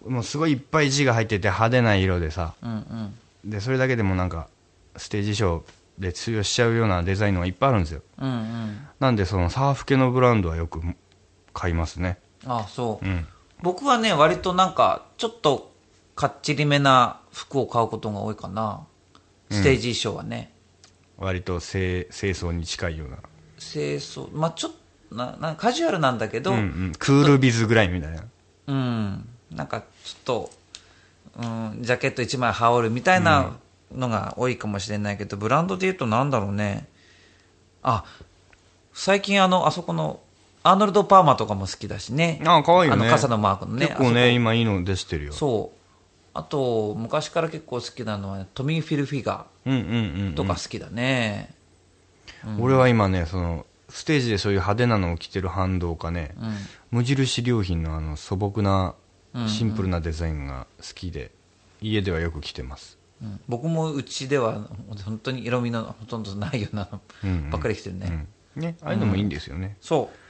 [0.07, 2.55] もうすごいいっぱい字が入ってて派手な色でさ。
[2.61, 3.49] うんうん。
[3.49, 4.47] でそれだけでもなんか
[4.95, 5.65] ステージ衣装
[5.99, 8.01] で通用しちゃうようなデザインのがいっぱいあるんですよ。
[8.19, 8.87] うんうん。
[8.99, 10.81] なんでそのサーフ系のブランドはよく
[11.57, 13.05] 買いますねあそう。
[13.05, 13.27] うん
[13.61, 15.71] 僕はね、割となんか、ちょっと、
[16.15, 18.85] かっちりめな服を買うことが多いかな。
[19.49, 20.51] ステージ衣装はね。
[21.17, 23.17] 割と清清掃に近いような、
[23.57, 24.71] 清掃、まあちょっ
[25.09, 28.23] と、な、なカジュアルなんだけど、うんうん、クールビズぐらいみたいな
[28.67, 30.51] うん、なんかちょっと、
[31.37, 33.57] うん、ジャケット一枚羽織るみたいな
[33.95, 36.87] のが多いかもしれないけど、ブランドで言うとなんだろうね。
[37.81, 38.03] あ、
[38.93, 40.19] 最近あの、あそこの、
[40.67, 42.41] アーノルド・パーマとかも好きだしね。
[42.45, 43.87] あ可愛いよねあの傘のマークのね。
[43.87, 45.77] 結構あね今いいの出してるよそう。
[46.33, 51.55] あと、昔から結構好きなのは、トミー・フィルフィガうんうんうん、ーとか好きだね。
[52.59, 56.35] 俺は今ねそのステージでそういう派手なのを着てる反動かね、
[56.91, 58.95] 無印良品のあの素朴な
[59.47, 61.31] シンプルなデザインが好きで、
[61.81, 64.67] 家ではよく着てますうん僕もうちでは
[65.05, 66.89] 本当に色味のほとんどないような
[67.23, 68.27] うんうんばっかり着てるね。
[68.55, 70.26] うんねああいうのもいいんですよね、そう。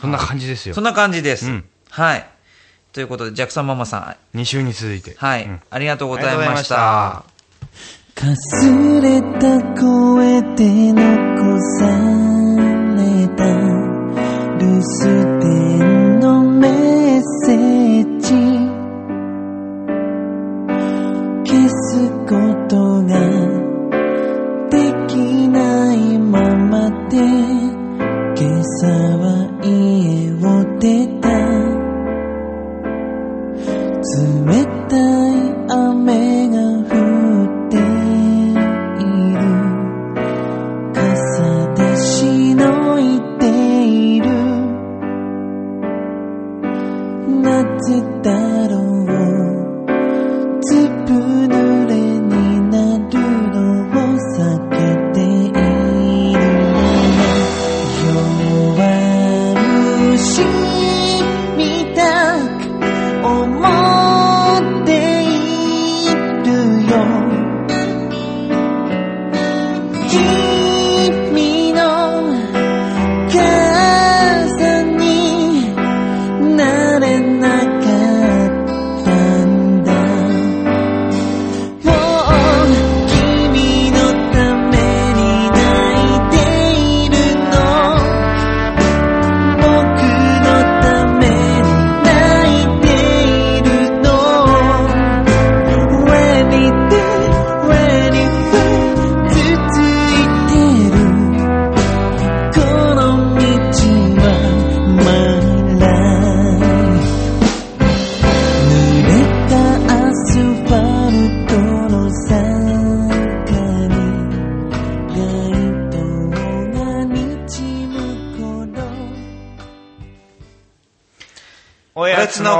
[0.00, 0.74] そんな感じですよ。
[0.74, 1.46] そんな感じです。
[1.46, 1.64] うん。
[1.90, 2.26] はい。
[2.92, 5.14] ということで、ジャクソンママさん、2週に続いて。
[5.18, 5.60] はい、うん。
[5.70, 7.36] ありがとうございましありがとうございましたた。
[8.14, 11.86] かすれた声で残さ
[12.96, 13.44] れた
[14.58, 18.26] 留守電のメッセージ。
[21.44, 22.34] 消すこ
[22.68, 23.35] とが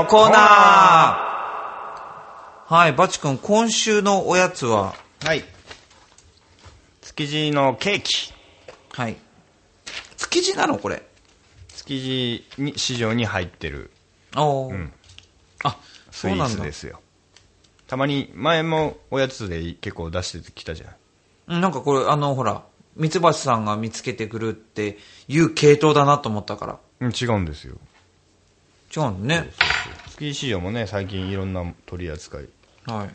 [0.09, 4.93] コーナーはい、バチ君、今週のおやつは、
[5.23, 5.43] はい
[7.01, 8.33] 築地のケーキ
[8.93, 9.17] はい。
[10.17, 11.01] 築地なのこれ？
[11.75, 13.91] 築地に市場に入ってる
[14.35, 14.73] おー。
[14.75, 14.93] ん
[15.63, 15.77] あ、
[16.11, 16.63] スイそうなんだ。
[16.63, 16.99] ですよ
[17.87, 22.63] たまに前もおやつで結構出してきたじゃんうんなんかこれ、あの、ほら、
[22.95, 26.79] ミツバチさんが見つけてくるっていう系統だなと思ったから。
[26.99, 27.75] うん違うんですよ
[28.95, 29.49] 違うんだね。
[30.11, 32.49] 築地市場もね最近いろんな取り扱い。
[32.85, 33.07] はい。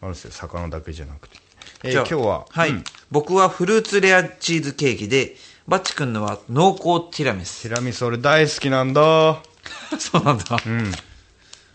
[0.00, 0.30] あるんですよ。
[0.32, 1.38] 魚だけじゃなくて、
[1.84, 2.84] えー今日ははい、うん。
[3.10, 7.62] 僕はフルーツレアチーズケーキで、バッチ君のは濃厚ティラミス。
[7.62, 9.30] ティラミス俺大好きなんだ。
[9.30, 9.36] う
[9.98, 10.56] そうなんだ。
[10.56, 10.92] ん。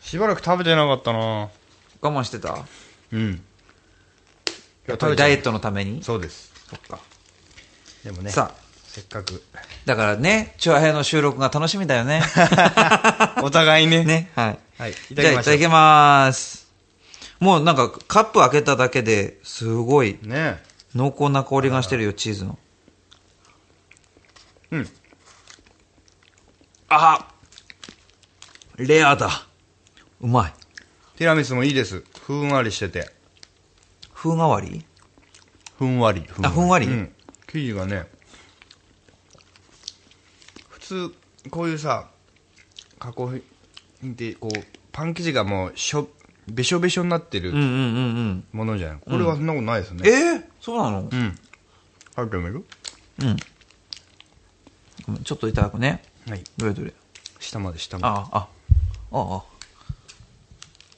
[0.02, 1.20] しばらく食べてなかったな。
[1.20, 1.50] 我
[2.02, 2.66] 慢してた？
[3.12, 3.44] うん。
[4.88, 6.04] やっぱりダイエットのために？
[6.04, 6.52] そうです。
[6.70, 7.00] そっか。
[8.04, 8.32] でもね。
[8.32, 8.63] さあ、
[8.94, 9.42] せっかく
[9.86, 12.22] だからね、チュアヘイの収録が楽しみだよね。
[13.42, 14.60] お互いねね、はい。
[14.78, 16.72] はいいじゃあいただきます。
[17.40, 20.62] もうなんかカップ開けただけですごいね
[20.94, 22.60] 濃厚な香りがしてるよ、チーズの。
[24.70, 24.90] うん。
[26.90, 27.28] あ
[28.76, 29.48] レアだ。
[30.22, 30.54] うまい。
[31.18, 33.12] ティラミスもいいですふんわりしてて
[34.14, 34.86] 風変わり？
[35.80, 36.86] ふんわりふあふんわり？
[36.86, 37.12] うん
[37.48, 38.23] 生地がね普
[40.84, 41.14] 通
[41.50, 42.08] こういうさ
[43.00, 43.32] 加工
[44.02, 44.52] 品ってこう
[44.92, 46.08] パン生地がもうしょ
[46.48, 48.44] べしょべしょになってるうんうんうんうん。
[48.52, 51.00] ものじゃない、これはそんなことないですね、えー、そうなの？
[51.02, 51.40] うん
[52.16, 52.66] 食べてみる？
[55.24, 56.04] ちょっといただくね。
[56.28, 56.94] はいどれどれ？
[57.40, 59.20] 下まで下までああ、ああ、ああ。
[59.20, 59.46] よ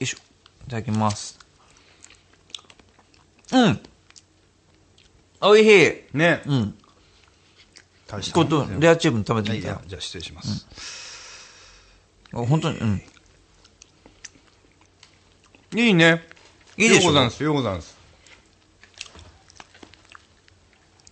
[0.00, 0.18] いしょ。
[0.66, 1.38] いただきます。
[3.52, 3.80] うん。
[5.40, 5.66] おいし
[6.12, 6.16] い。
[6.16, 6.74] ねうん。
[8.78, 9.74] レアチーム食べてはいみたよ。
[9.74, 10.66] じゃあじゃあ失礼します、
[12.32, 13.02] あ本当に、うん。
[15.74, 16.22] いいね
[16.76, 17.96] いいでしょようござんすようござんす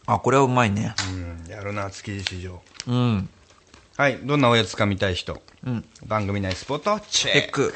[0.06, 0.94] あ、これはうまいね。
[1.08, 3.28] うんやるな築地市場うん。
[3.96, 5.84] はいどんなおやつか見たい人、うん。
[6.06, 7.74] 番組内スポットチチェック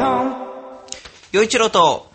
[0.00, 0.36] ドッコン
[1.32, 2.10] よいちろと、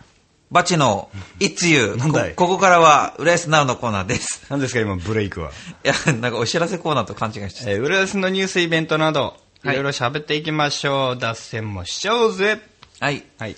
[0.49, 1.95] バチの、いつゆ。
[2.35, 4.43] ここからは、浦安ナウのコーナーです。
[4.49, 5.51] 何ですか今ブレイクは、
[5.83, 7.69] いや、なんかお知らせコーナーと勘違いしてた。
[7.69, 12.59] えー、浦安のニュースイベントなどいはいろいろ喋っていきましょう、脱線もしちゃおうぜ
[12.99, 13.23] はい。
[13.37, 13.55] はい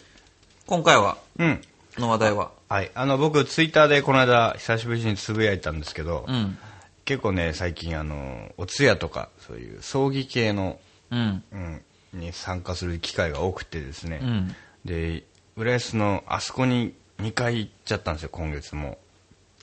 [0.65, 1.61] 今回は、うん
[1.97, 2.51] の話題は？
[2.67, 6.57] はいあの僕ツイッターでこの間久しぶりにつぶやいたんですけど、うん。
[7.05, 10.77] 結構ね最近あのお通夜とかそういう葬儀系の、
[11.11, 11.43] うん。
[11.53, 11.81] うん、
[12.13, 14.55] に参加する機会が多くてですね、うん。
[14.85, 15.23] で
[15.55, 18.97] 浦安のあそこに2回行っちゃったんですよ今月も、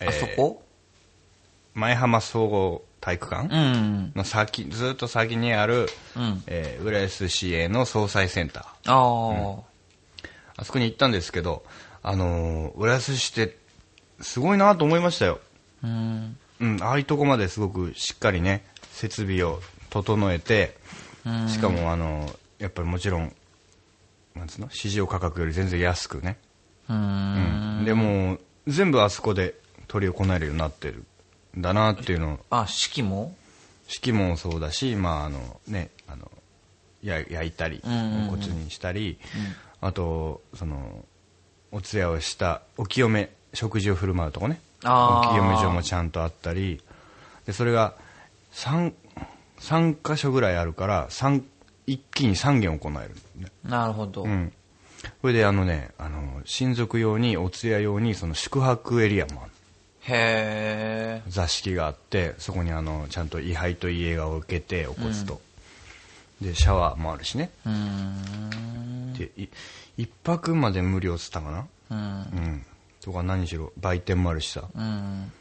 [0.00, 0.62] あそこ？
[1.74, 4.12] 前浜総合体育館うん。
[4.14, 6.42] の先ずっと先にある、うん。
[6.46, 8.92] えー浦安市営の総裁センター。
[8.92, 9.62] ああ、
[10.56, 11.64] あそこに行ったんですけど、
[12.02, 13.56] あのー浦安市って
[14.20, 15.40] すごいなと思いましたよ、
[15.82, 16.36] うん。
[16.60, 20.83] うん、ああいうとこまですごくしっかりね設備を整えてうん
[21.48, 23.32] しかもあのやっぱりもちろん
[24.34, 24.70] なんつうの？
[24.70, 26.38] 市場価格より全然安くね、
[26.88, 27.80] ううん。
[27.82, 27.84] ん。
[27.84, 29.54] でもう全部あそこで
[29.88, 31.04] 取り行えるようになってる
[31.56, 32.34] んだなっていうの。
[32.34, 33.34] をあ、式も？
[33.86, 36.30] 式もそうだし、まああのね、あの
[37.02, 39.18] や焼いたり、骨にしたり、
[39.80, 41.04] あとその
[41.70, 44.60] お通夜をしたお清め食事を振る舞うとこね。
[44.84, 46.80] お清め所もちゃんとあったり。
[47.46, 47.94] でそれが
[48.54, 48.92] 3,
[49.64, 51.42] 3箇所ぐらいあるから三
[51.86, 54.24] 一気に3件行える、ねなるほど。
[54.24, 54.52] うん、
[55.22, 59.50] それであのねあの親族用にお通夜用にその宿泊エリアもある
[60.02, 61.30] へえ。
[61.30, 65.40] 座敷があってそこにあのちゃんと位牌と遺影が置けてお骨と、
[66.42, 69.12] でシャワーもあるしねうーん。
[69.14, 69.48] でい
[69.96, 71.98] 一泊まで無料っつったかなうん。
[71.98, 72.00] う
[72.40, 72.66] ん
[73.00, 75.32] とか何しろ売店もあるしさ、うん。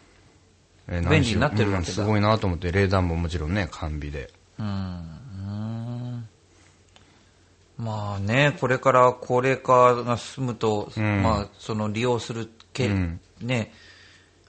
[0.87, 1.89] えー便利になってるわけだ。
[1.89, 4.29] うんすごいなと思って冷暖房もちろんね完備で。
[4.59, 4.65] うん。
[4.65, 6.27] うん。
[7.77, 11.23] まあね、これから高齢化が進むと、うん。
[11.23, 13.19] まあ、その利用するけ、うん。
[13.41, 13.73] ね、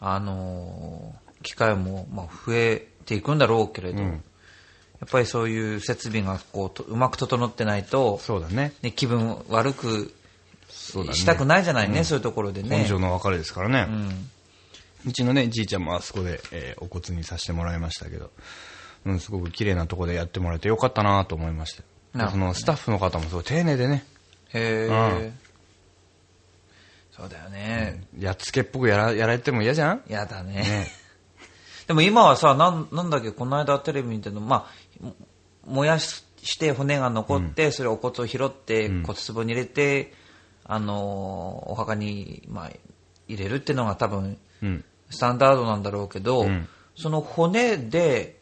[0.00, 4.08] あのー機会も、まあ、増えていくんだろうけれど、うん。
[4.08, 8.72] やっぱりそういう設備がこうとうまく整ってないと、そうだね。
[8.82, 10.14] ね、気分悪く
[10.70, 11.16] そうだね。
[11.16, 12.70] したくないじゃないね、そういうところでね。
[12.78, 14.30] 本性の別れですからね、うん
[15.06, 18.30] うちのねじいちゃんもあそこで、えーお骨にさせてもらいましたけど、
[19.04, 21.82] うん、すごく綺麗なとこでやってもらえてよかったなと思いました
[22.18, 22.30] ね。
[22.30, 24.04] そのスタッフの方もすごい丁寧でね。
[24.52, 25.32] へえ、
[27.10, 28.04] そうだよね。
[28.18, 30.02] やっつけっぽくやらやられても嫌じゃん？
[30.08, 30.54] やだね。
[30.54, 30.86] ね。
[31.86, 34.68] でも今はさ、なんなんだっけ、この間テレビ見てるの、ま
[35.02, 35.14] あ、も
[35.66, 36.24] 燃やし
[36.58, 40.14] て骨が残って、それをお骨を拾って、骨壺に入れて、
[40.64, 42.70] あのーお墓に、まあ、
[43.28, 46.68] 入れるっていうのが多分、うんスタンダードなんだろうけど、ん。
[46.96, 48.40] その骨で、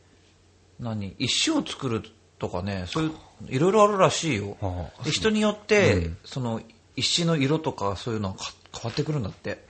[0.78, 2.02] 何、石を作る
[2.38, 3.12] とかね、そういう、
[3.48, 4.56] いろいろあるらしいよ。
[4.60, 6.60] はあで人によって、その、
[6.96, 9.64] 石の色とかそういうのはか変わってくるんだって。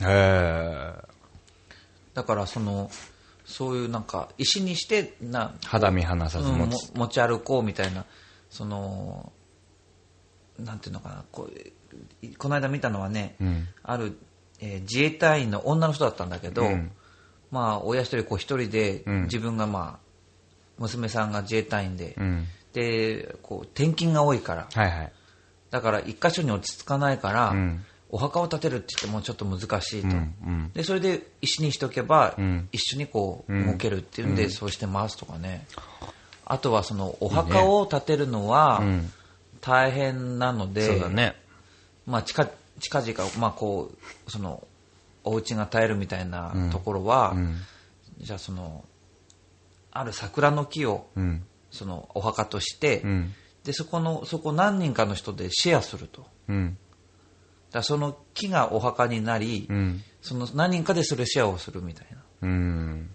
[2.14, 2.90] だからその
[3.44, 8.04] そういうなんか石にしてな、肌身離さずうんも持つ、持ち歩こうみたいな
[8.50, 9.32] その
[10.58, 13.68] なんていうのかなこうこの間見たのはね、うん。
[13.82, 14.18] ある、
[14.62, 16.92] えー自衛隊員の女の人だったんだけど、うん。
[17.50, 19.22] まあ親一人こう一人で、うん。
[19.24, 20.06] 自分がまあ
[20.78, 22.46] 娘さんが自衛隊員で、うん。
[22.72, 24.68] でこう転勤が多いから。
[24.72, 25.12] はいはい。
[25.70, 27.84] だから一箇所に落ち着かないから、うん。
[28.08, 30.70] お墓を建てるって言ってもちょっと難しいと、うんうん。
[30.74, 32.68] でそれで石にしとけば、うん。
[32.70, 33.66] 一緒にこううん。
[33.66, 35.66] 動けるっていうんで、そうしてますとかね。
[36.44, 39.12] あとはそのお墓を建てるのはうん。
[39.60, 41.36] 大変なので、ね。
[42.04, 42.48] まあ、近
[42.80, 43.92] 近々、まあ、こ
[44.26, 44.66] うその
[45.24, 47.56] お家が建えるみたいなところは、うん。
[48.18, 48.84] じゃあその
[49.90, 51.44] ある桜の木をうん。
[51.70, 53.34] そのお墓として、うん。
[53.64, 56.26] でそこのそこ何人かの人でシェアすると。
[57.70, 60.02] だその木がお墓になり、うん。
[60.20, 62.22] その何人かでそれシェアをするみたいな。
[62.42, 63.10] うん。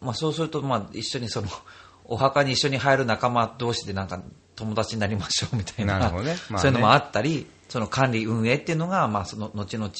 [0.00, 1.48] まあ、そうすると、まあ、一緒にその、
[2.04, 4.22] お墓に一緒に入る仲間同士でなんか
[4.54, 6.10] 友達になりましょうみたいな、ね。
[6.12, 6.36] まあね。
[6.56, 9.90] そういうのもあったり、その管理運営っていうのが、まあ、その後々、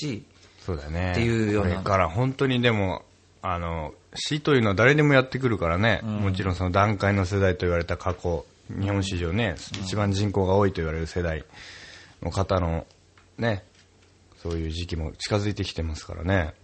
[0.60, 1.12] そうだね。
[1.12, 1.70] っていうような。
[1.74, 3.04] これから本当にでも
[3.42, 11.44] あの死というのは誰でもやってくるからね、もちろんその段階の世代と言われた過去日本史上ね、一番人口が多いと言われる世代
[12.22, 12.86] の方の
[13.38, 13.62] ね
[14.42, 16.54] そういう時期も近づいてきてますからね。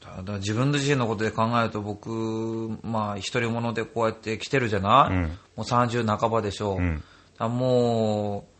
[0.00, 5.22] ただ自分自身のことで考えると僕、まあ、一人者でこうやって来てるじゃない、うん。
[5.24, 5.28] も
[5.58, 6.80] う30半ばでしょう。
[6.80, 6.96] ん。
[6.96, 7.04] だか
[7.38, 8.55] らもう、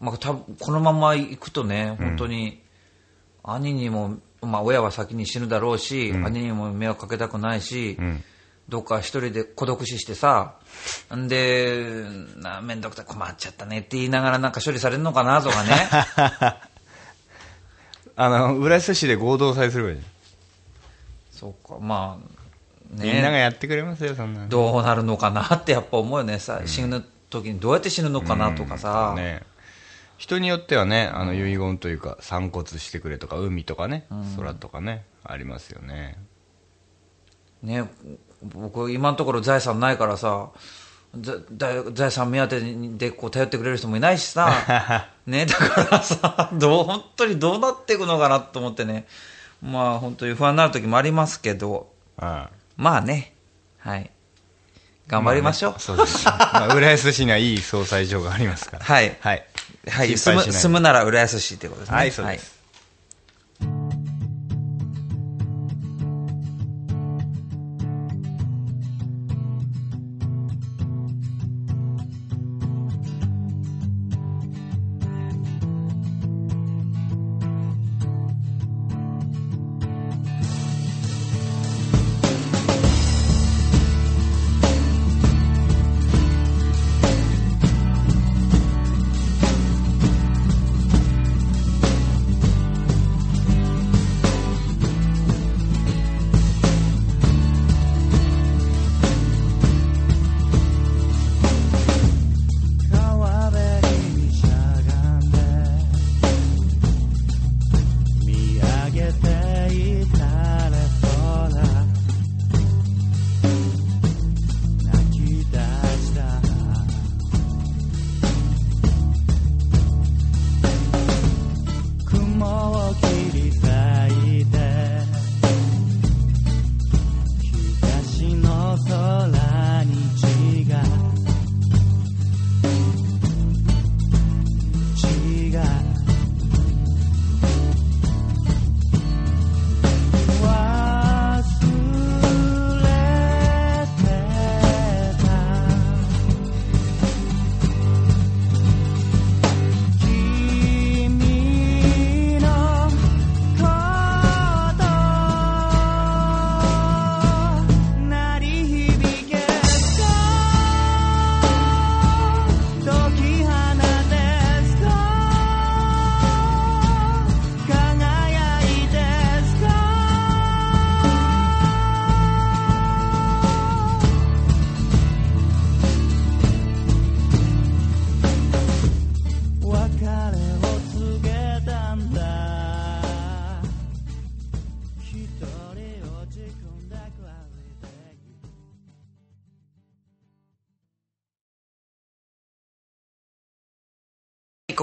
[0.00, 2.62] まあ、多分このまま行くとね、本当に、
[3.42, 8.22] 兄にも、まあ、親は先に死ぬだろうし、兄にも迷惑かけたくないし、ん。
[8.68, 10.56] どっか一人で孤独死してさ、
[11.14, 12.04] んで、
[12.36, 15.88] なめんどくさい、困っちゃったねって言いながらなんか処理されるのかなとかね。
[18.20, 20.02] あの浦安市で合同祭すればいいじ
[21.30, 24.48] そうか、まあ、ゃん、みんながやってくれますよそんなの。
[24.48, 26.38] どうなるのかなってやっぱ思うよね。
[26.38, 29.42] さ、死ぬ時にどうやって死ぬのかなとかさ、ね
[30.18, 34.06] 人によってはねあの遺言というか散骨してくれとか海とかね、
[34.36, 36.18] 空とかねありますよね。
[37.62, 37.84] ね、
[38.42, 40.50] 僕今のところ財産ないからさ
[41.94, 49.06] 財産目当てでこう頼ってくれる人もいないしさ、 ね、だからさどう本当にどうなっていくのかなと思ってね
[49.62, 53.32] まあ本当に不安になる時もありますけどああまあね
[53.78, 54.10] はい。
[55.08, 58.84] 頑張りましょう、そうです、まあ、浦安市にはいい総裁所がありますから。
[58.84, 59.16] はい。
[59.20, 59.47] はい、
[59.90, 61.96] はい、住む住むなら浦安市ってことですね。
[61.96, 62.58] はいそうです、
[63.60, 63.66] 「こ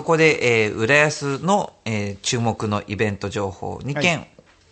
[0.05, 4.25] こで、えー浦安の、えー注目のイベント情報2件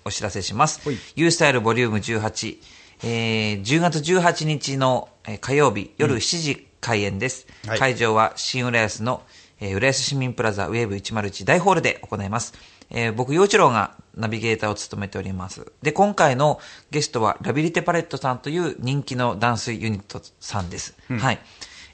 [0.05, 0.87] お知らせします。
[0.87, 2.57] はい U スタイルボリューム18、
[3.03, 7.47] えー10月18日の、えー火曜日夜7時開演です。
[7.67, 9.21] はい会場は新浦安の、
[9.59, 12.53] えー浦安市民プラザウェーブ101大ホールで行います。
[12.89, 15.65] えー僕、陽一郎がナビゲーターを務めております。
[15.81, 16.59] で、今回の
[16.91, 20.93] ゲストはラビリテパレットさんという人気のダンスユニットさんです。
[21.09, 21.39] はい。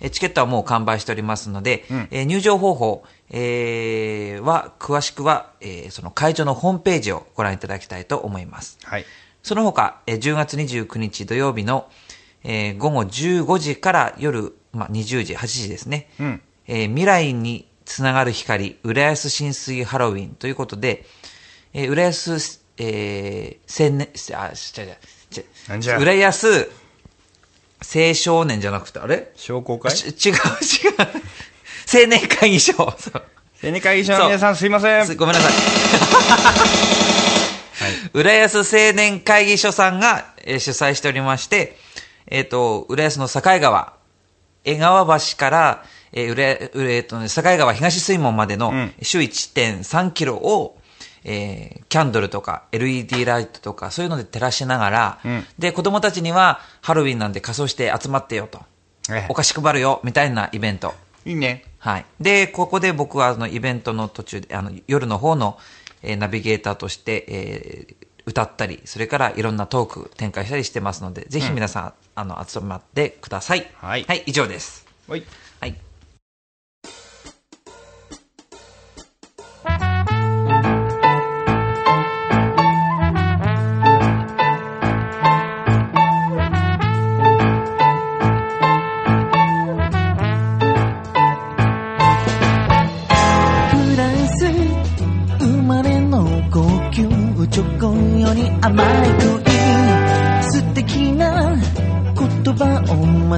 [0.02, 8.78] えーチケットはもう完売しておりますので、えー入場方法、えーは、詳しくは、えーその会場のホームページをご覧いただきたいと思います。
[8.84, 9.06] はい。
[9.44, 11.90] その他、えー10月29日土曜日の、
[12.44, 16.10] えー午後15時から夜、まあ、20時、8時ですね。
[16.20, 21.06] うんえー未来につながる光、浦安浸水ハロウィンということで、
[21.74, 24.96] えー浦安、えー青年、あ、違う違う
[25.38, 26.72] 違うなんじゃ浦安
[27.82, 29.32] 青少年じゃなくて、あれ？
[29.36, 29.92] 商工会？
[29.94, 30.40] ち違う違う。
[31.92, 32.74] 青年会議所。
[32.78, 35.08] 青年会議所の皆さんすいません。
[35.08, 35.52] すごめんなさ い。
[38.14, 41.78] 浦安青年会議所さんが、えー主催しておりまして、
[42.28, 43.94] えっ、と、浦安の境川、
[44.64, 50.78] 江川橋から、えー、浦浦えーとね境川東水門までのん周1.3キロを、
[51.24, 58.60] えーキャンドルとか LED ライトとかそういうので照らしながら、んで、子供たちにはハロウィンなんで仮装して集まってよと。
[59.12, 60.94] ええお菓子配るよ、みたいなイベント。
[61.26, 61.64] いいね。
[61.78, 62.06] はい。
[62.20, 65.58] で、ここで僕はあのイベントの途中で、あの夜の方の、
[66.02, 73.72] えーナビゲーターとして、えー歌ったり、それからいろんなトーク展開したりしてますので、ぜひ皆さん、あの、集まってください。
[73.76, 74.86] はいはい、以上です。
[75.08, 75.24] はい。
[75.60, 75.89] はい。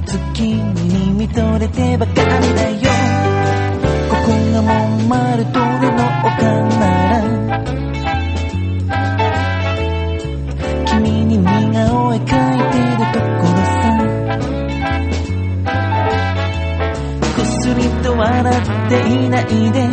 [0.01, 0.55] を待つ君
[0.87, 2.21] に見とれてばかり
[2.55, 2.77] だよ。
[4.09, 6.31] ここがモンマルトルの丘
[6.79, 7.63] なら。
[10.85, 13.79] 君に似顔絵描いてるところさ。
[17.35, 19.90] くすりと笑っていないで。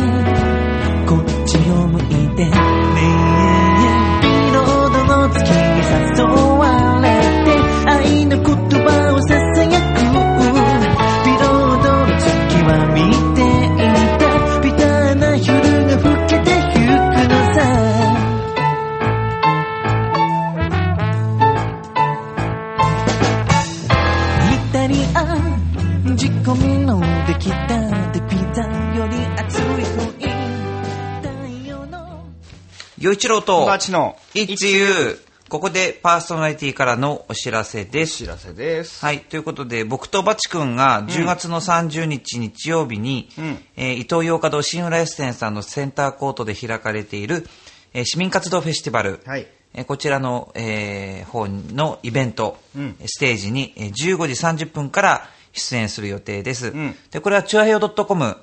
[32.99, 35.19] 洋一郎と、バチの It's You。
[35.47, 38.17] ここでパーソナリティからのお知らせです。
[38.17, 39.03] 知らせです。
[39.03, 39.21] はい。
[39.21, 47.47] ということで、僕とバチ君が10月の30日日曜日に、うんえー伊東洋華堂新浦安店さんのセンターコートで開かれている、
[47.93, 56.71] えー市民活動フェスティバル、はいえーこちらの、えー方のイベント、うんステージに、えー15時30分から出演する予定です。
[56.71, 58.37] んで、これはチュアヘヨ .com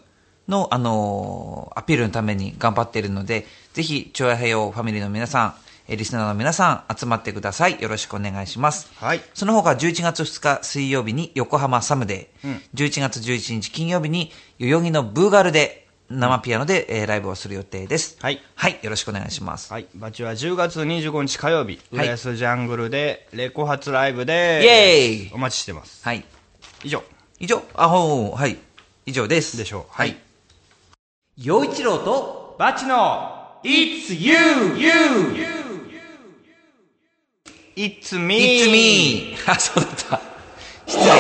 [0.49, 5.55] の、あのーアピールのために頑張っているので、ぜひ、チュアヘヨファミリーの皆さん、
[5.89, 7.81] えーリスナーの皆さん、集まってください。
[7.81, 8.89] よろしくお願いします。
[8.97, 18.17] はいその他、11月2日水曜日に横浜サムデー、うん11月11日金曜日に代々木のブーガルで生ピアノで、えーライブをする予定です。
[18.21, 19.73] はいはい、よろしくお願いします。
[19.73, 19.87] はい。
[19.95, 26.03] バチは10月25日火曜日、はい浦安ジャングルで、レコ発ライブで、イエーイお待ちしてます。
[26.05, 26.25] はい。
[26.85, 27.03] 以上。
[27.39, 28.57] 以上、あ、ほう、はい。
[29.05, 29.57] 以上です。
[29.57, 30.17] でしょうははいい。
[31.39, 34.33] 陽一郎と、バチの It's you!
[34.79, 34.89] You!
[37.77, 38.63] It's me!
[38.63, 39.37] It's me!
[39.47, 40.21] あ、そうだった。
[40.87, 41.13] 失礼。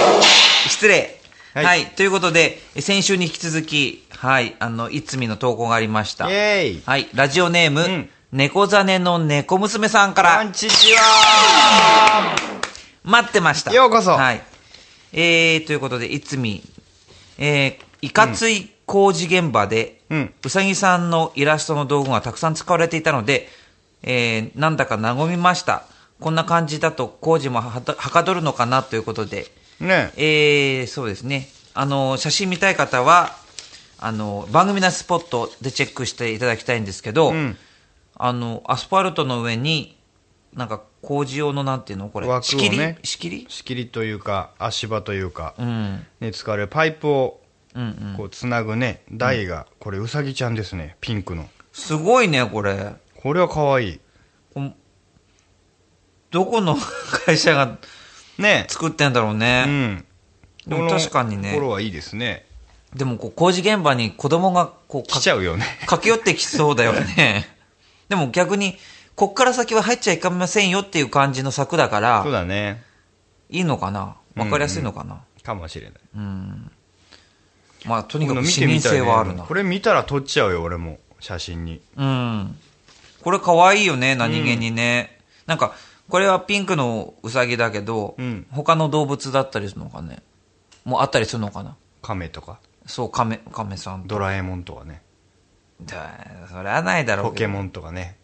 [0.71, 1.21] 失礼。
[1.53, 6.31] は、はいいということで、え先週に引き続き、はい、あの、いつみの投稿がありました。
[6.31, 12.35] イェーイはい、ラジオネーム、ん猫ザネの猫娘さんからこん、ちちは
[13.05, 13.71] 待ってました。
[13.75, 14.43] ようこそはい。
[15.13, 16.63] えー、ということで、いつみ、
[17.37, 23.49] えー、いかつい工事現場で、うんうさぎさんのイラストの道具がたくさん使われていたので、
[24.03, 25.85] えー、なんだか和みました。
[26.21, 29.49] こんな感じだと工事もはかどるのかなということで、
[29.81, 31.49] ねえー、そうですね。
[31.75, 33.37] あの、写真見たい方は、
[33.99, 37.57] あの、番組のスポットでチェックしていただきたいんですけど、うん
[38.15, 39.99] あの、アスファルトの上に、
[40.55, 42.09] なんか工事用のなんていうの？
[42.09, 42.27] これ。
[42.27, 42.79] 枠を仕切り？
[42.79, 43.47] ね仕切り？
[43.51, 46.07] 仕切りというか、足場というか、うん。
[46.21, 47.41] に使われるパイプを。
[48.17, 49.03] こうつなぐね。
[49.11, 50.97] 台が、これうさぎちゃんですね。
[51.01, 51.49] ピンクの。
[51.73, 52.95] すごいね、これ。
[53.15, 54.01] これは可愛い。
[56.31, 56.77] どこの
[57.27, 57.79] 会社が
[58.39, 58.67] ね。
[58.69, 59.65] 作ってんだろううね。
[59.65, 60.05] ん。
[60.67, 61.51] でも確かにね。
[61.51, 62.47] ところはいいですね。
[62.95, 65.65] でも、こう、工事現場に子供が、こう、か来ちゃうよね。
[65.87, 67.47] 駆け寄ってきそうだよね。
[68.09, 68.79] でも逆に、
[69.15, 72.83] こっから先は入っちゃいけませんよっていう感じの柵だからそう、だね。
[73.49, 74.17] いいのかな？
[74.35, 75.93] わかりやすいのかな、かもしれない
[77.87, 79.45] まあ、とにかく視認性はあるな。
[79.45, 82.59] これ見たら撮っちゃうよ俺も写真にうん。
[83.23, 85.21] これ可愛いよね、何気にね。
[85.47, 85.75] なんか、
[86.09, 90.23] これはピンクのウサギだけど、うん他の動物だったりするのかね。
[90.85, 94.09] もうあったりするのかな亀とかそう、カメ、カメさんと。
[94.09, 95.03] ドラえもんとかね
[95.83, 96.17] だ
[96.49, 97.31] それはないだろう。
[97.31, 98.17] ポケモンとかね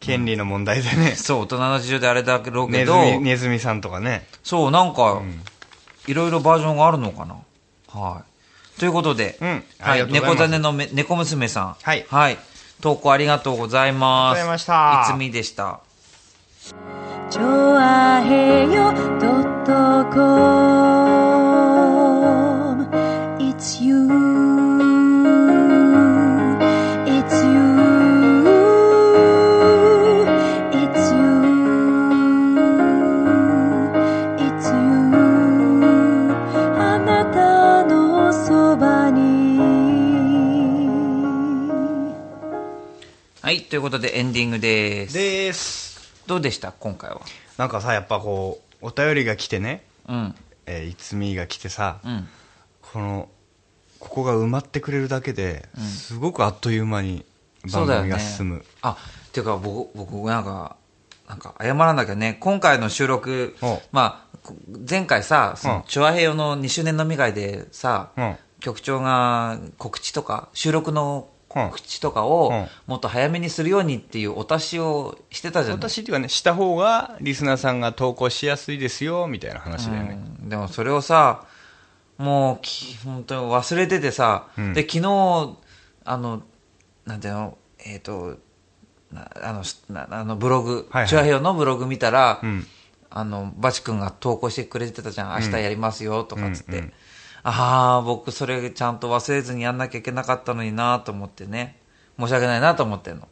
[0.00, 5.22] 権利の問題でね、 そう、大人の事情であれだろうけネズど、ミネズミさんとかねそう、なんか、
[6.06, 7.36] いろいろバージョンがあるのかな。
[7.88, 8.31] はい。
[8.78, 11.76] ということで、うんあはい、猫種のめ猫娘さん。
[11.82, 12.38] はいはい。
[12.80, 14.40] 投稿ありがとうございます。
[14.40, 15.80] ありがとうございましたいつみでした。
[17.30, 19.32] チョアヘヨド
[43.52, 45.12] はい、ということでエンディングです。
[45.12, 46.24] です。
[46.26, 46.72] どうでした？
[46.72, 47.20] 今回は。
[47.58, 49.84] なんかさやっぱこうお便りが来てね。
[50.08, 50.34] うん。
[50.64, 52.28] えーいつみが来てさ、うん。
[52.80, 53.28] この
[53.98, 57.26] ここが埋まってくれるだけで、すごくあっという間に
[57.70, 58.96] 番組が進む、あ、
[59.28, 60.76] っていうか僕、僕なんか、
[61.28, 64.54] なんか謝らなきゃね、今回の収録お、まあ、こ
[64.88, 65.76] 前回さ、そうん。
[65.76, 68.36] の、チョアヘヨの2周年飲み会でさ、うん。
[68.60, 71.68] 局長が告知とか、収録のうん。
[71.68, 72.66] 告知とかをうん。
[72.86, 75.88] もっと早めにするようにっていうお達しをしてたじゃない？
[75.88, 80.48] 私っていうかねした方がリスナーさんが投稿しやすいですよみたいな話だよね、うん。
[80.48, 81.44] でもそれをさ、
[82.18, 84.74] もうき、本当に忘れててさ、うん。
[84.74, 85.56] で、昨日、
[86.04, 86.42] あの、
[87.06, 88.36] なんていうの、えっ、と、
[89.10, 89.62] なあの、
[90.10, 91.08] あのブログ、はいはい。
[91.08, 92.66] チュアヘヨのブログ見たら、うん。
[93.10, 96.78] あの、バチ君が投稿してくれてたじゃん、明日やりますよ、とかっつって。
[96.78, 96.92] うんうん
[97.44, 101.76] ああ、僕それちゃんと忘れずにやんなきゃいけなかったのになと思ってね。
[102.18, 103.28] 申し訳ないなと思ってんの。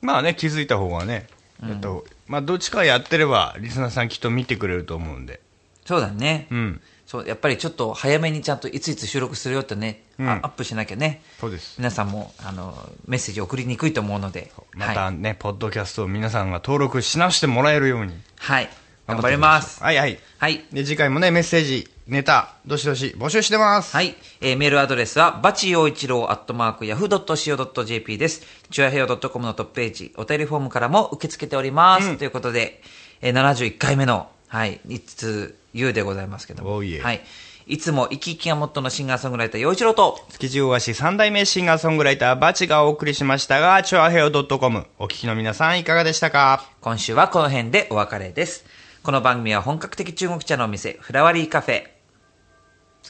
[0.00, 1.26] まあね気づいた方がね、
[1.62, 5.40] やった方まあどっちかやってればリスナーさんきっと見てくれると思うんで。
[5.84, 6.46] そうだね。
[6.50, 6.80] うん。
[7.06, 10.28] そう、やっぱりちょっと早めにちゃんといついつ収録するよってね、うん。
[10.28, 11.22] あアップしなきゃね。
[11.38, 11.76] そうです。
[11.78, 12.76] 皆さんもあの
[13.06, 18.14] メッセージ送りにくいと思うので、まはい、たね、ポッドキャストを皆さんが登録し直してもらえるように。
[18.38, 18.70] はい、
[19.06, 19.82] 頑張ります。
[19.82, 20.18] はいはい。
[20.38, 28.42] はい、で次回もねメッセージネタどしどし募集してますはい、えーメールアドレスはバチ陽一郎アットマークヤフー .co.jp です。
[28.70, 32.18] チュアヘヨ .com のトップページ、お便りフォームからも受け付けております。
[32.18, 32.82] ということで、
[33.22, 37.22] えー71回目のはい、いつゆうでございますけども、Oh はい、
[37.66, 40.20] いつも生き生きがモットーのシンガーソングライター陽一郎と。
[40.28, 46.66] 築地大橋三代目シンガーソングライターバチがお送りしましたがチョアヘオ .com お聞きの皆さんいかがでしたか？
[46.82, 48.66] 今週はこの辺でお別れです。
[49.02, 51.93] この番組は本格的中国茶のお店、フラワリーカフェ。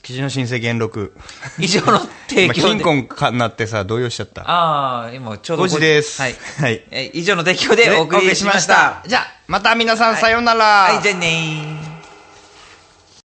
[0.04, 1.12] 築地の新生元禄
[1.58, 1.98] 以上の
[2.28, 2.68] 提今供で。
[2.68, 6.36] 金婚かなってさ動揺しちゃったああ、今ちょうど5時ですはい。
[6.58, 9.02] はいえ以上の提供でお送りしました。
[9.06, 11.93] じゃあまた皆さんさようなら、はい、じゃあねー。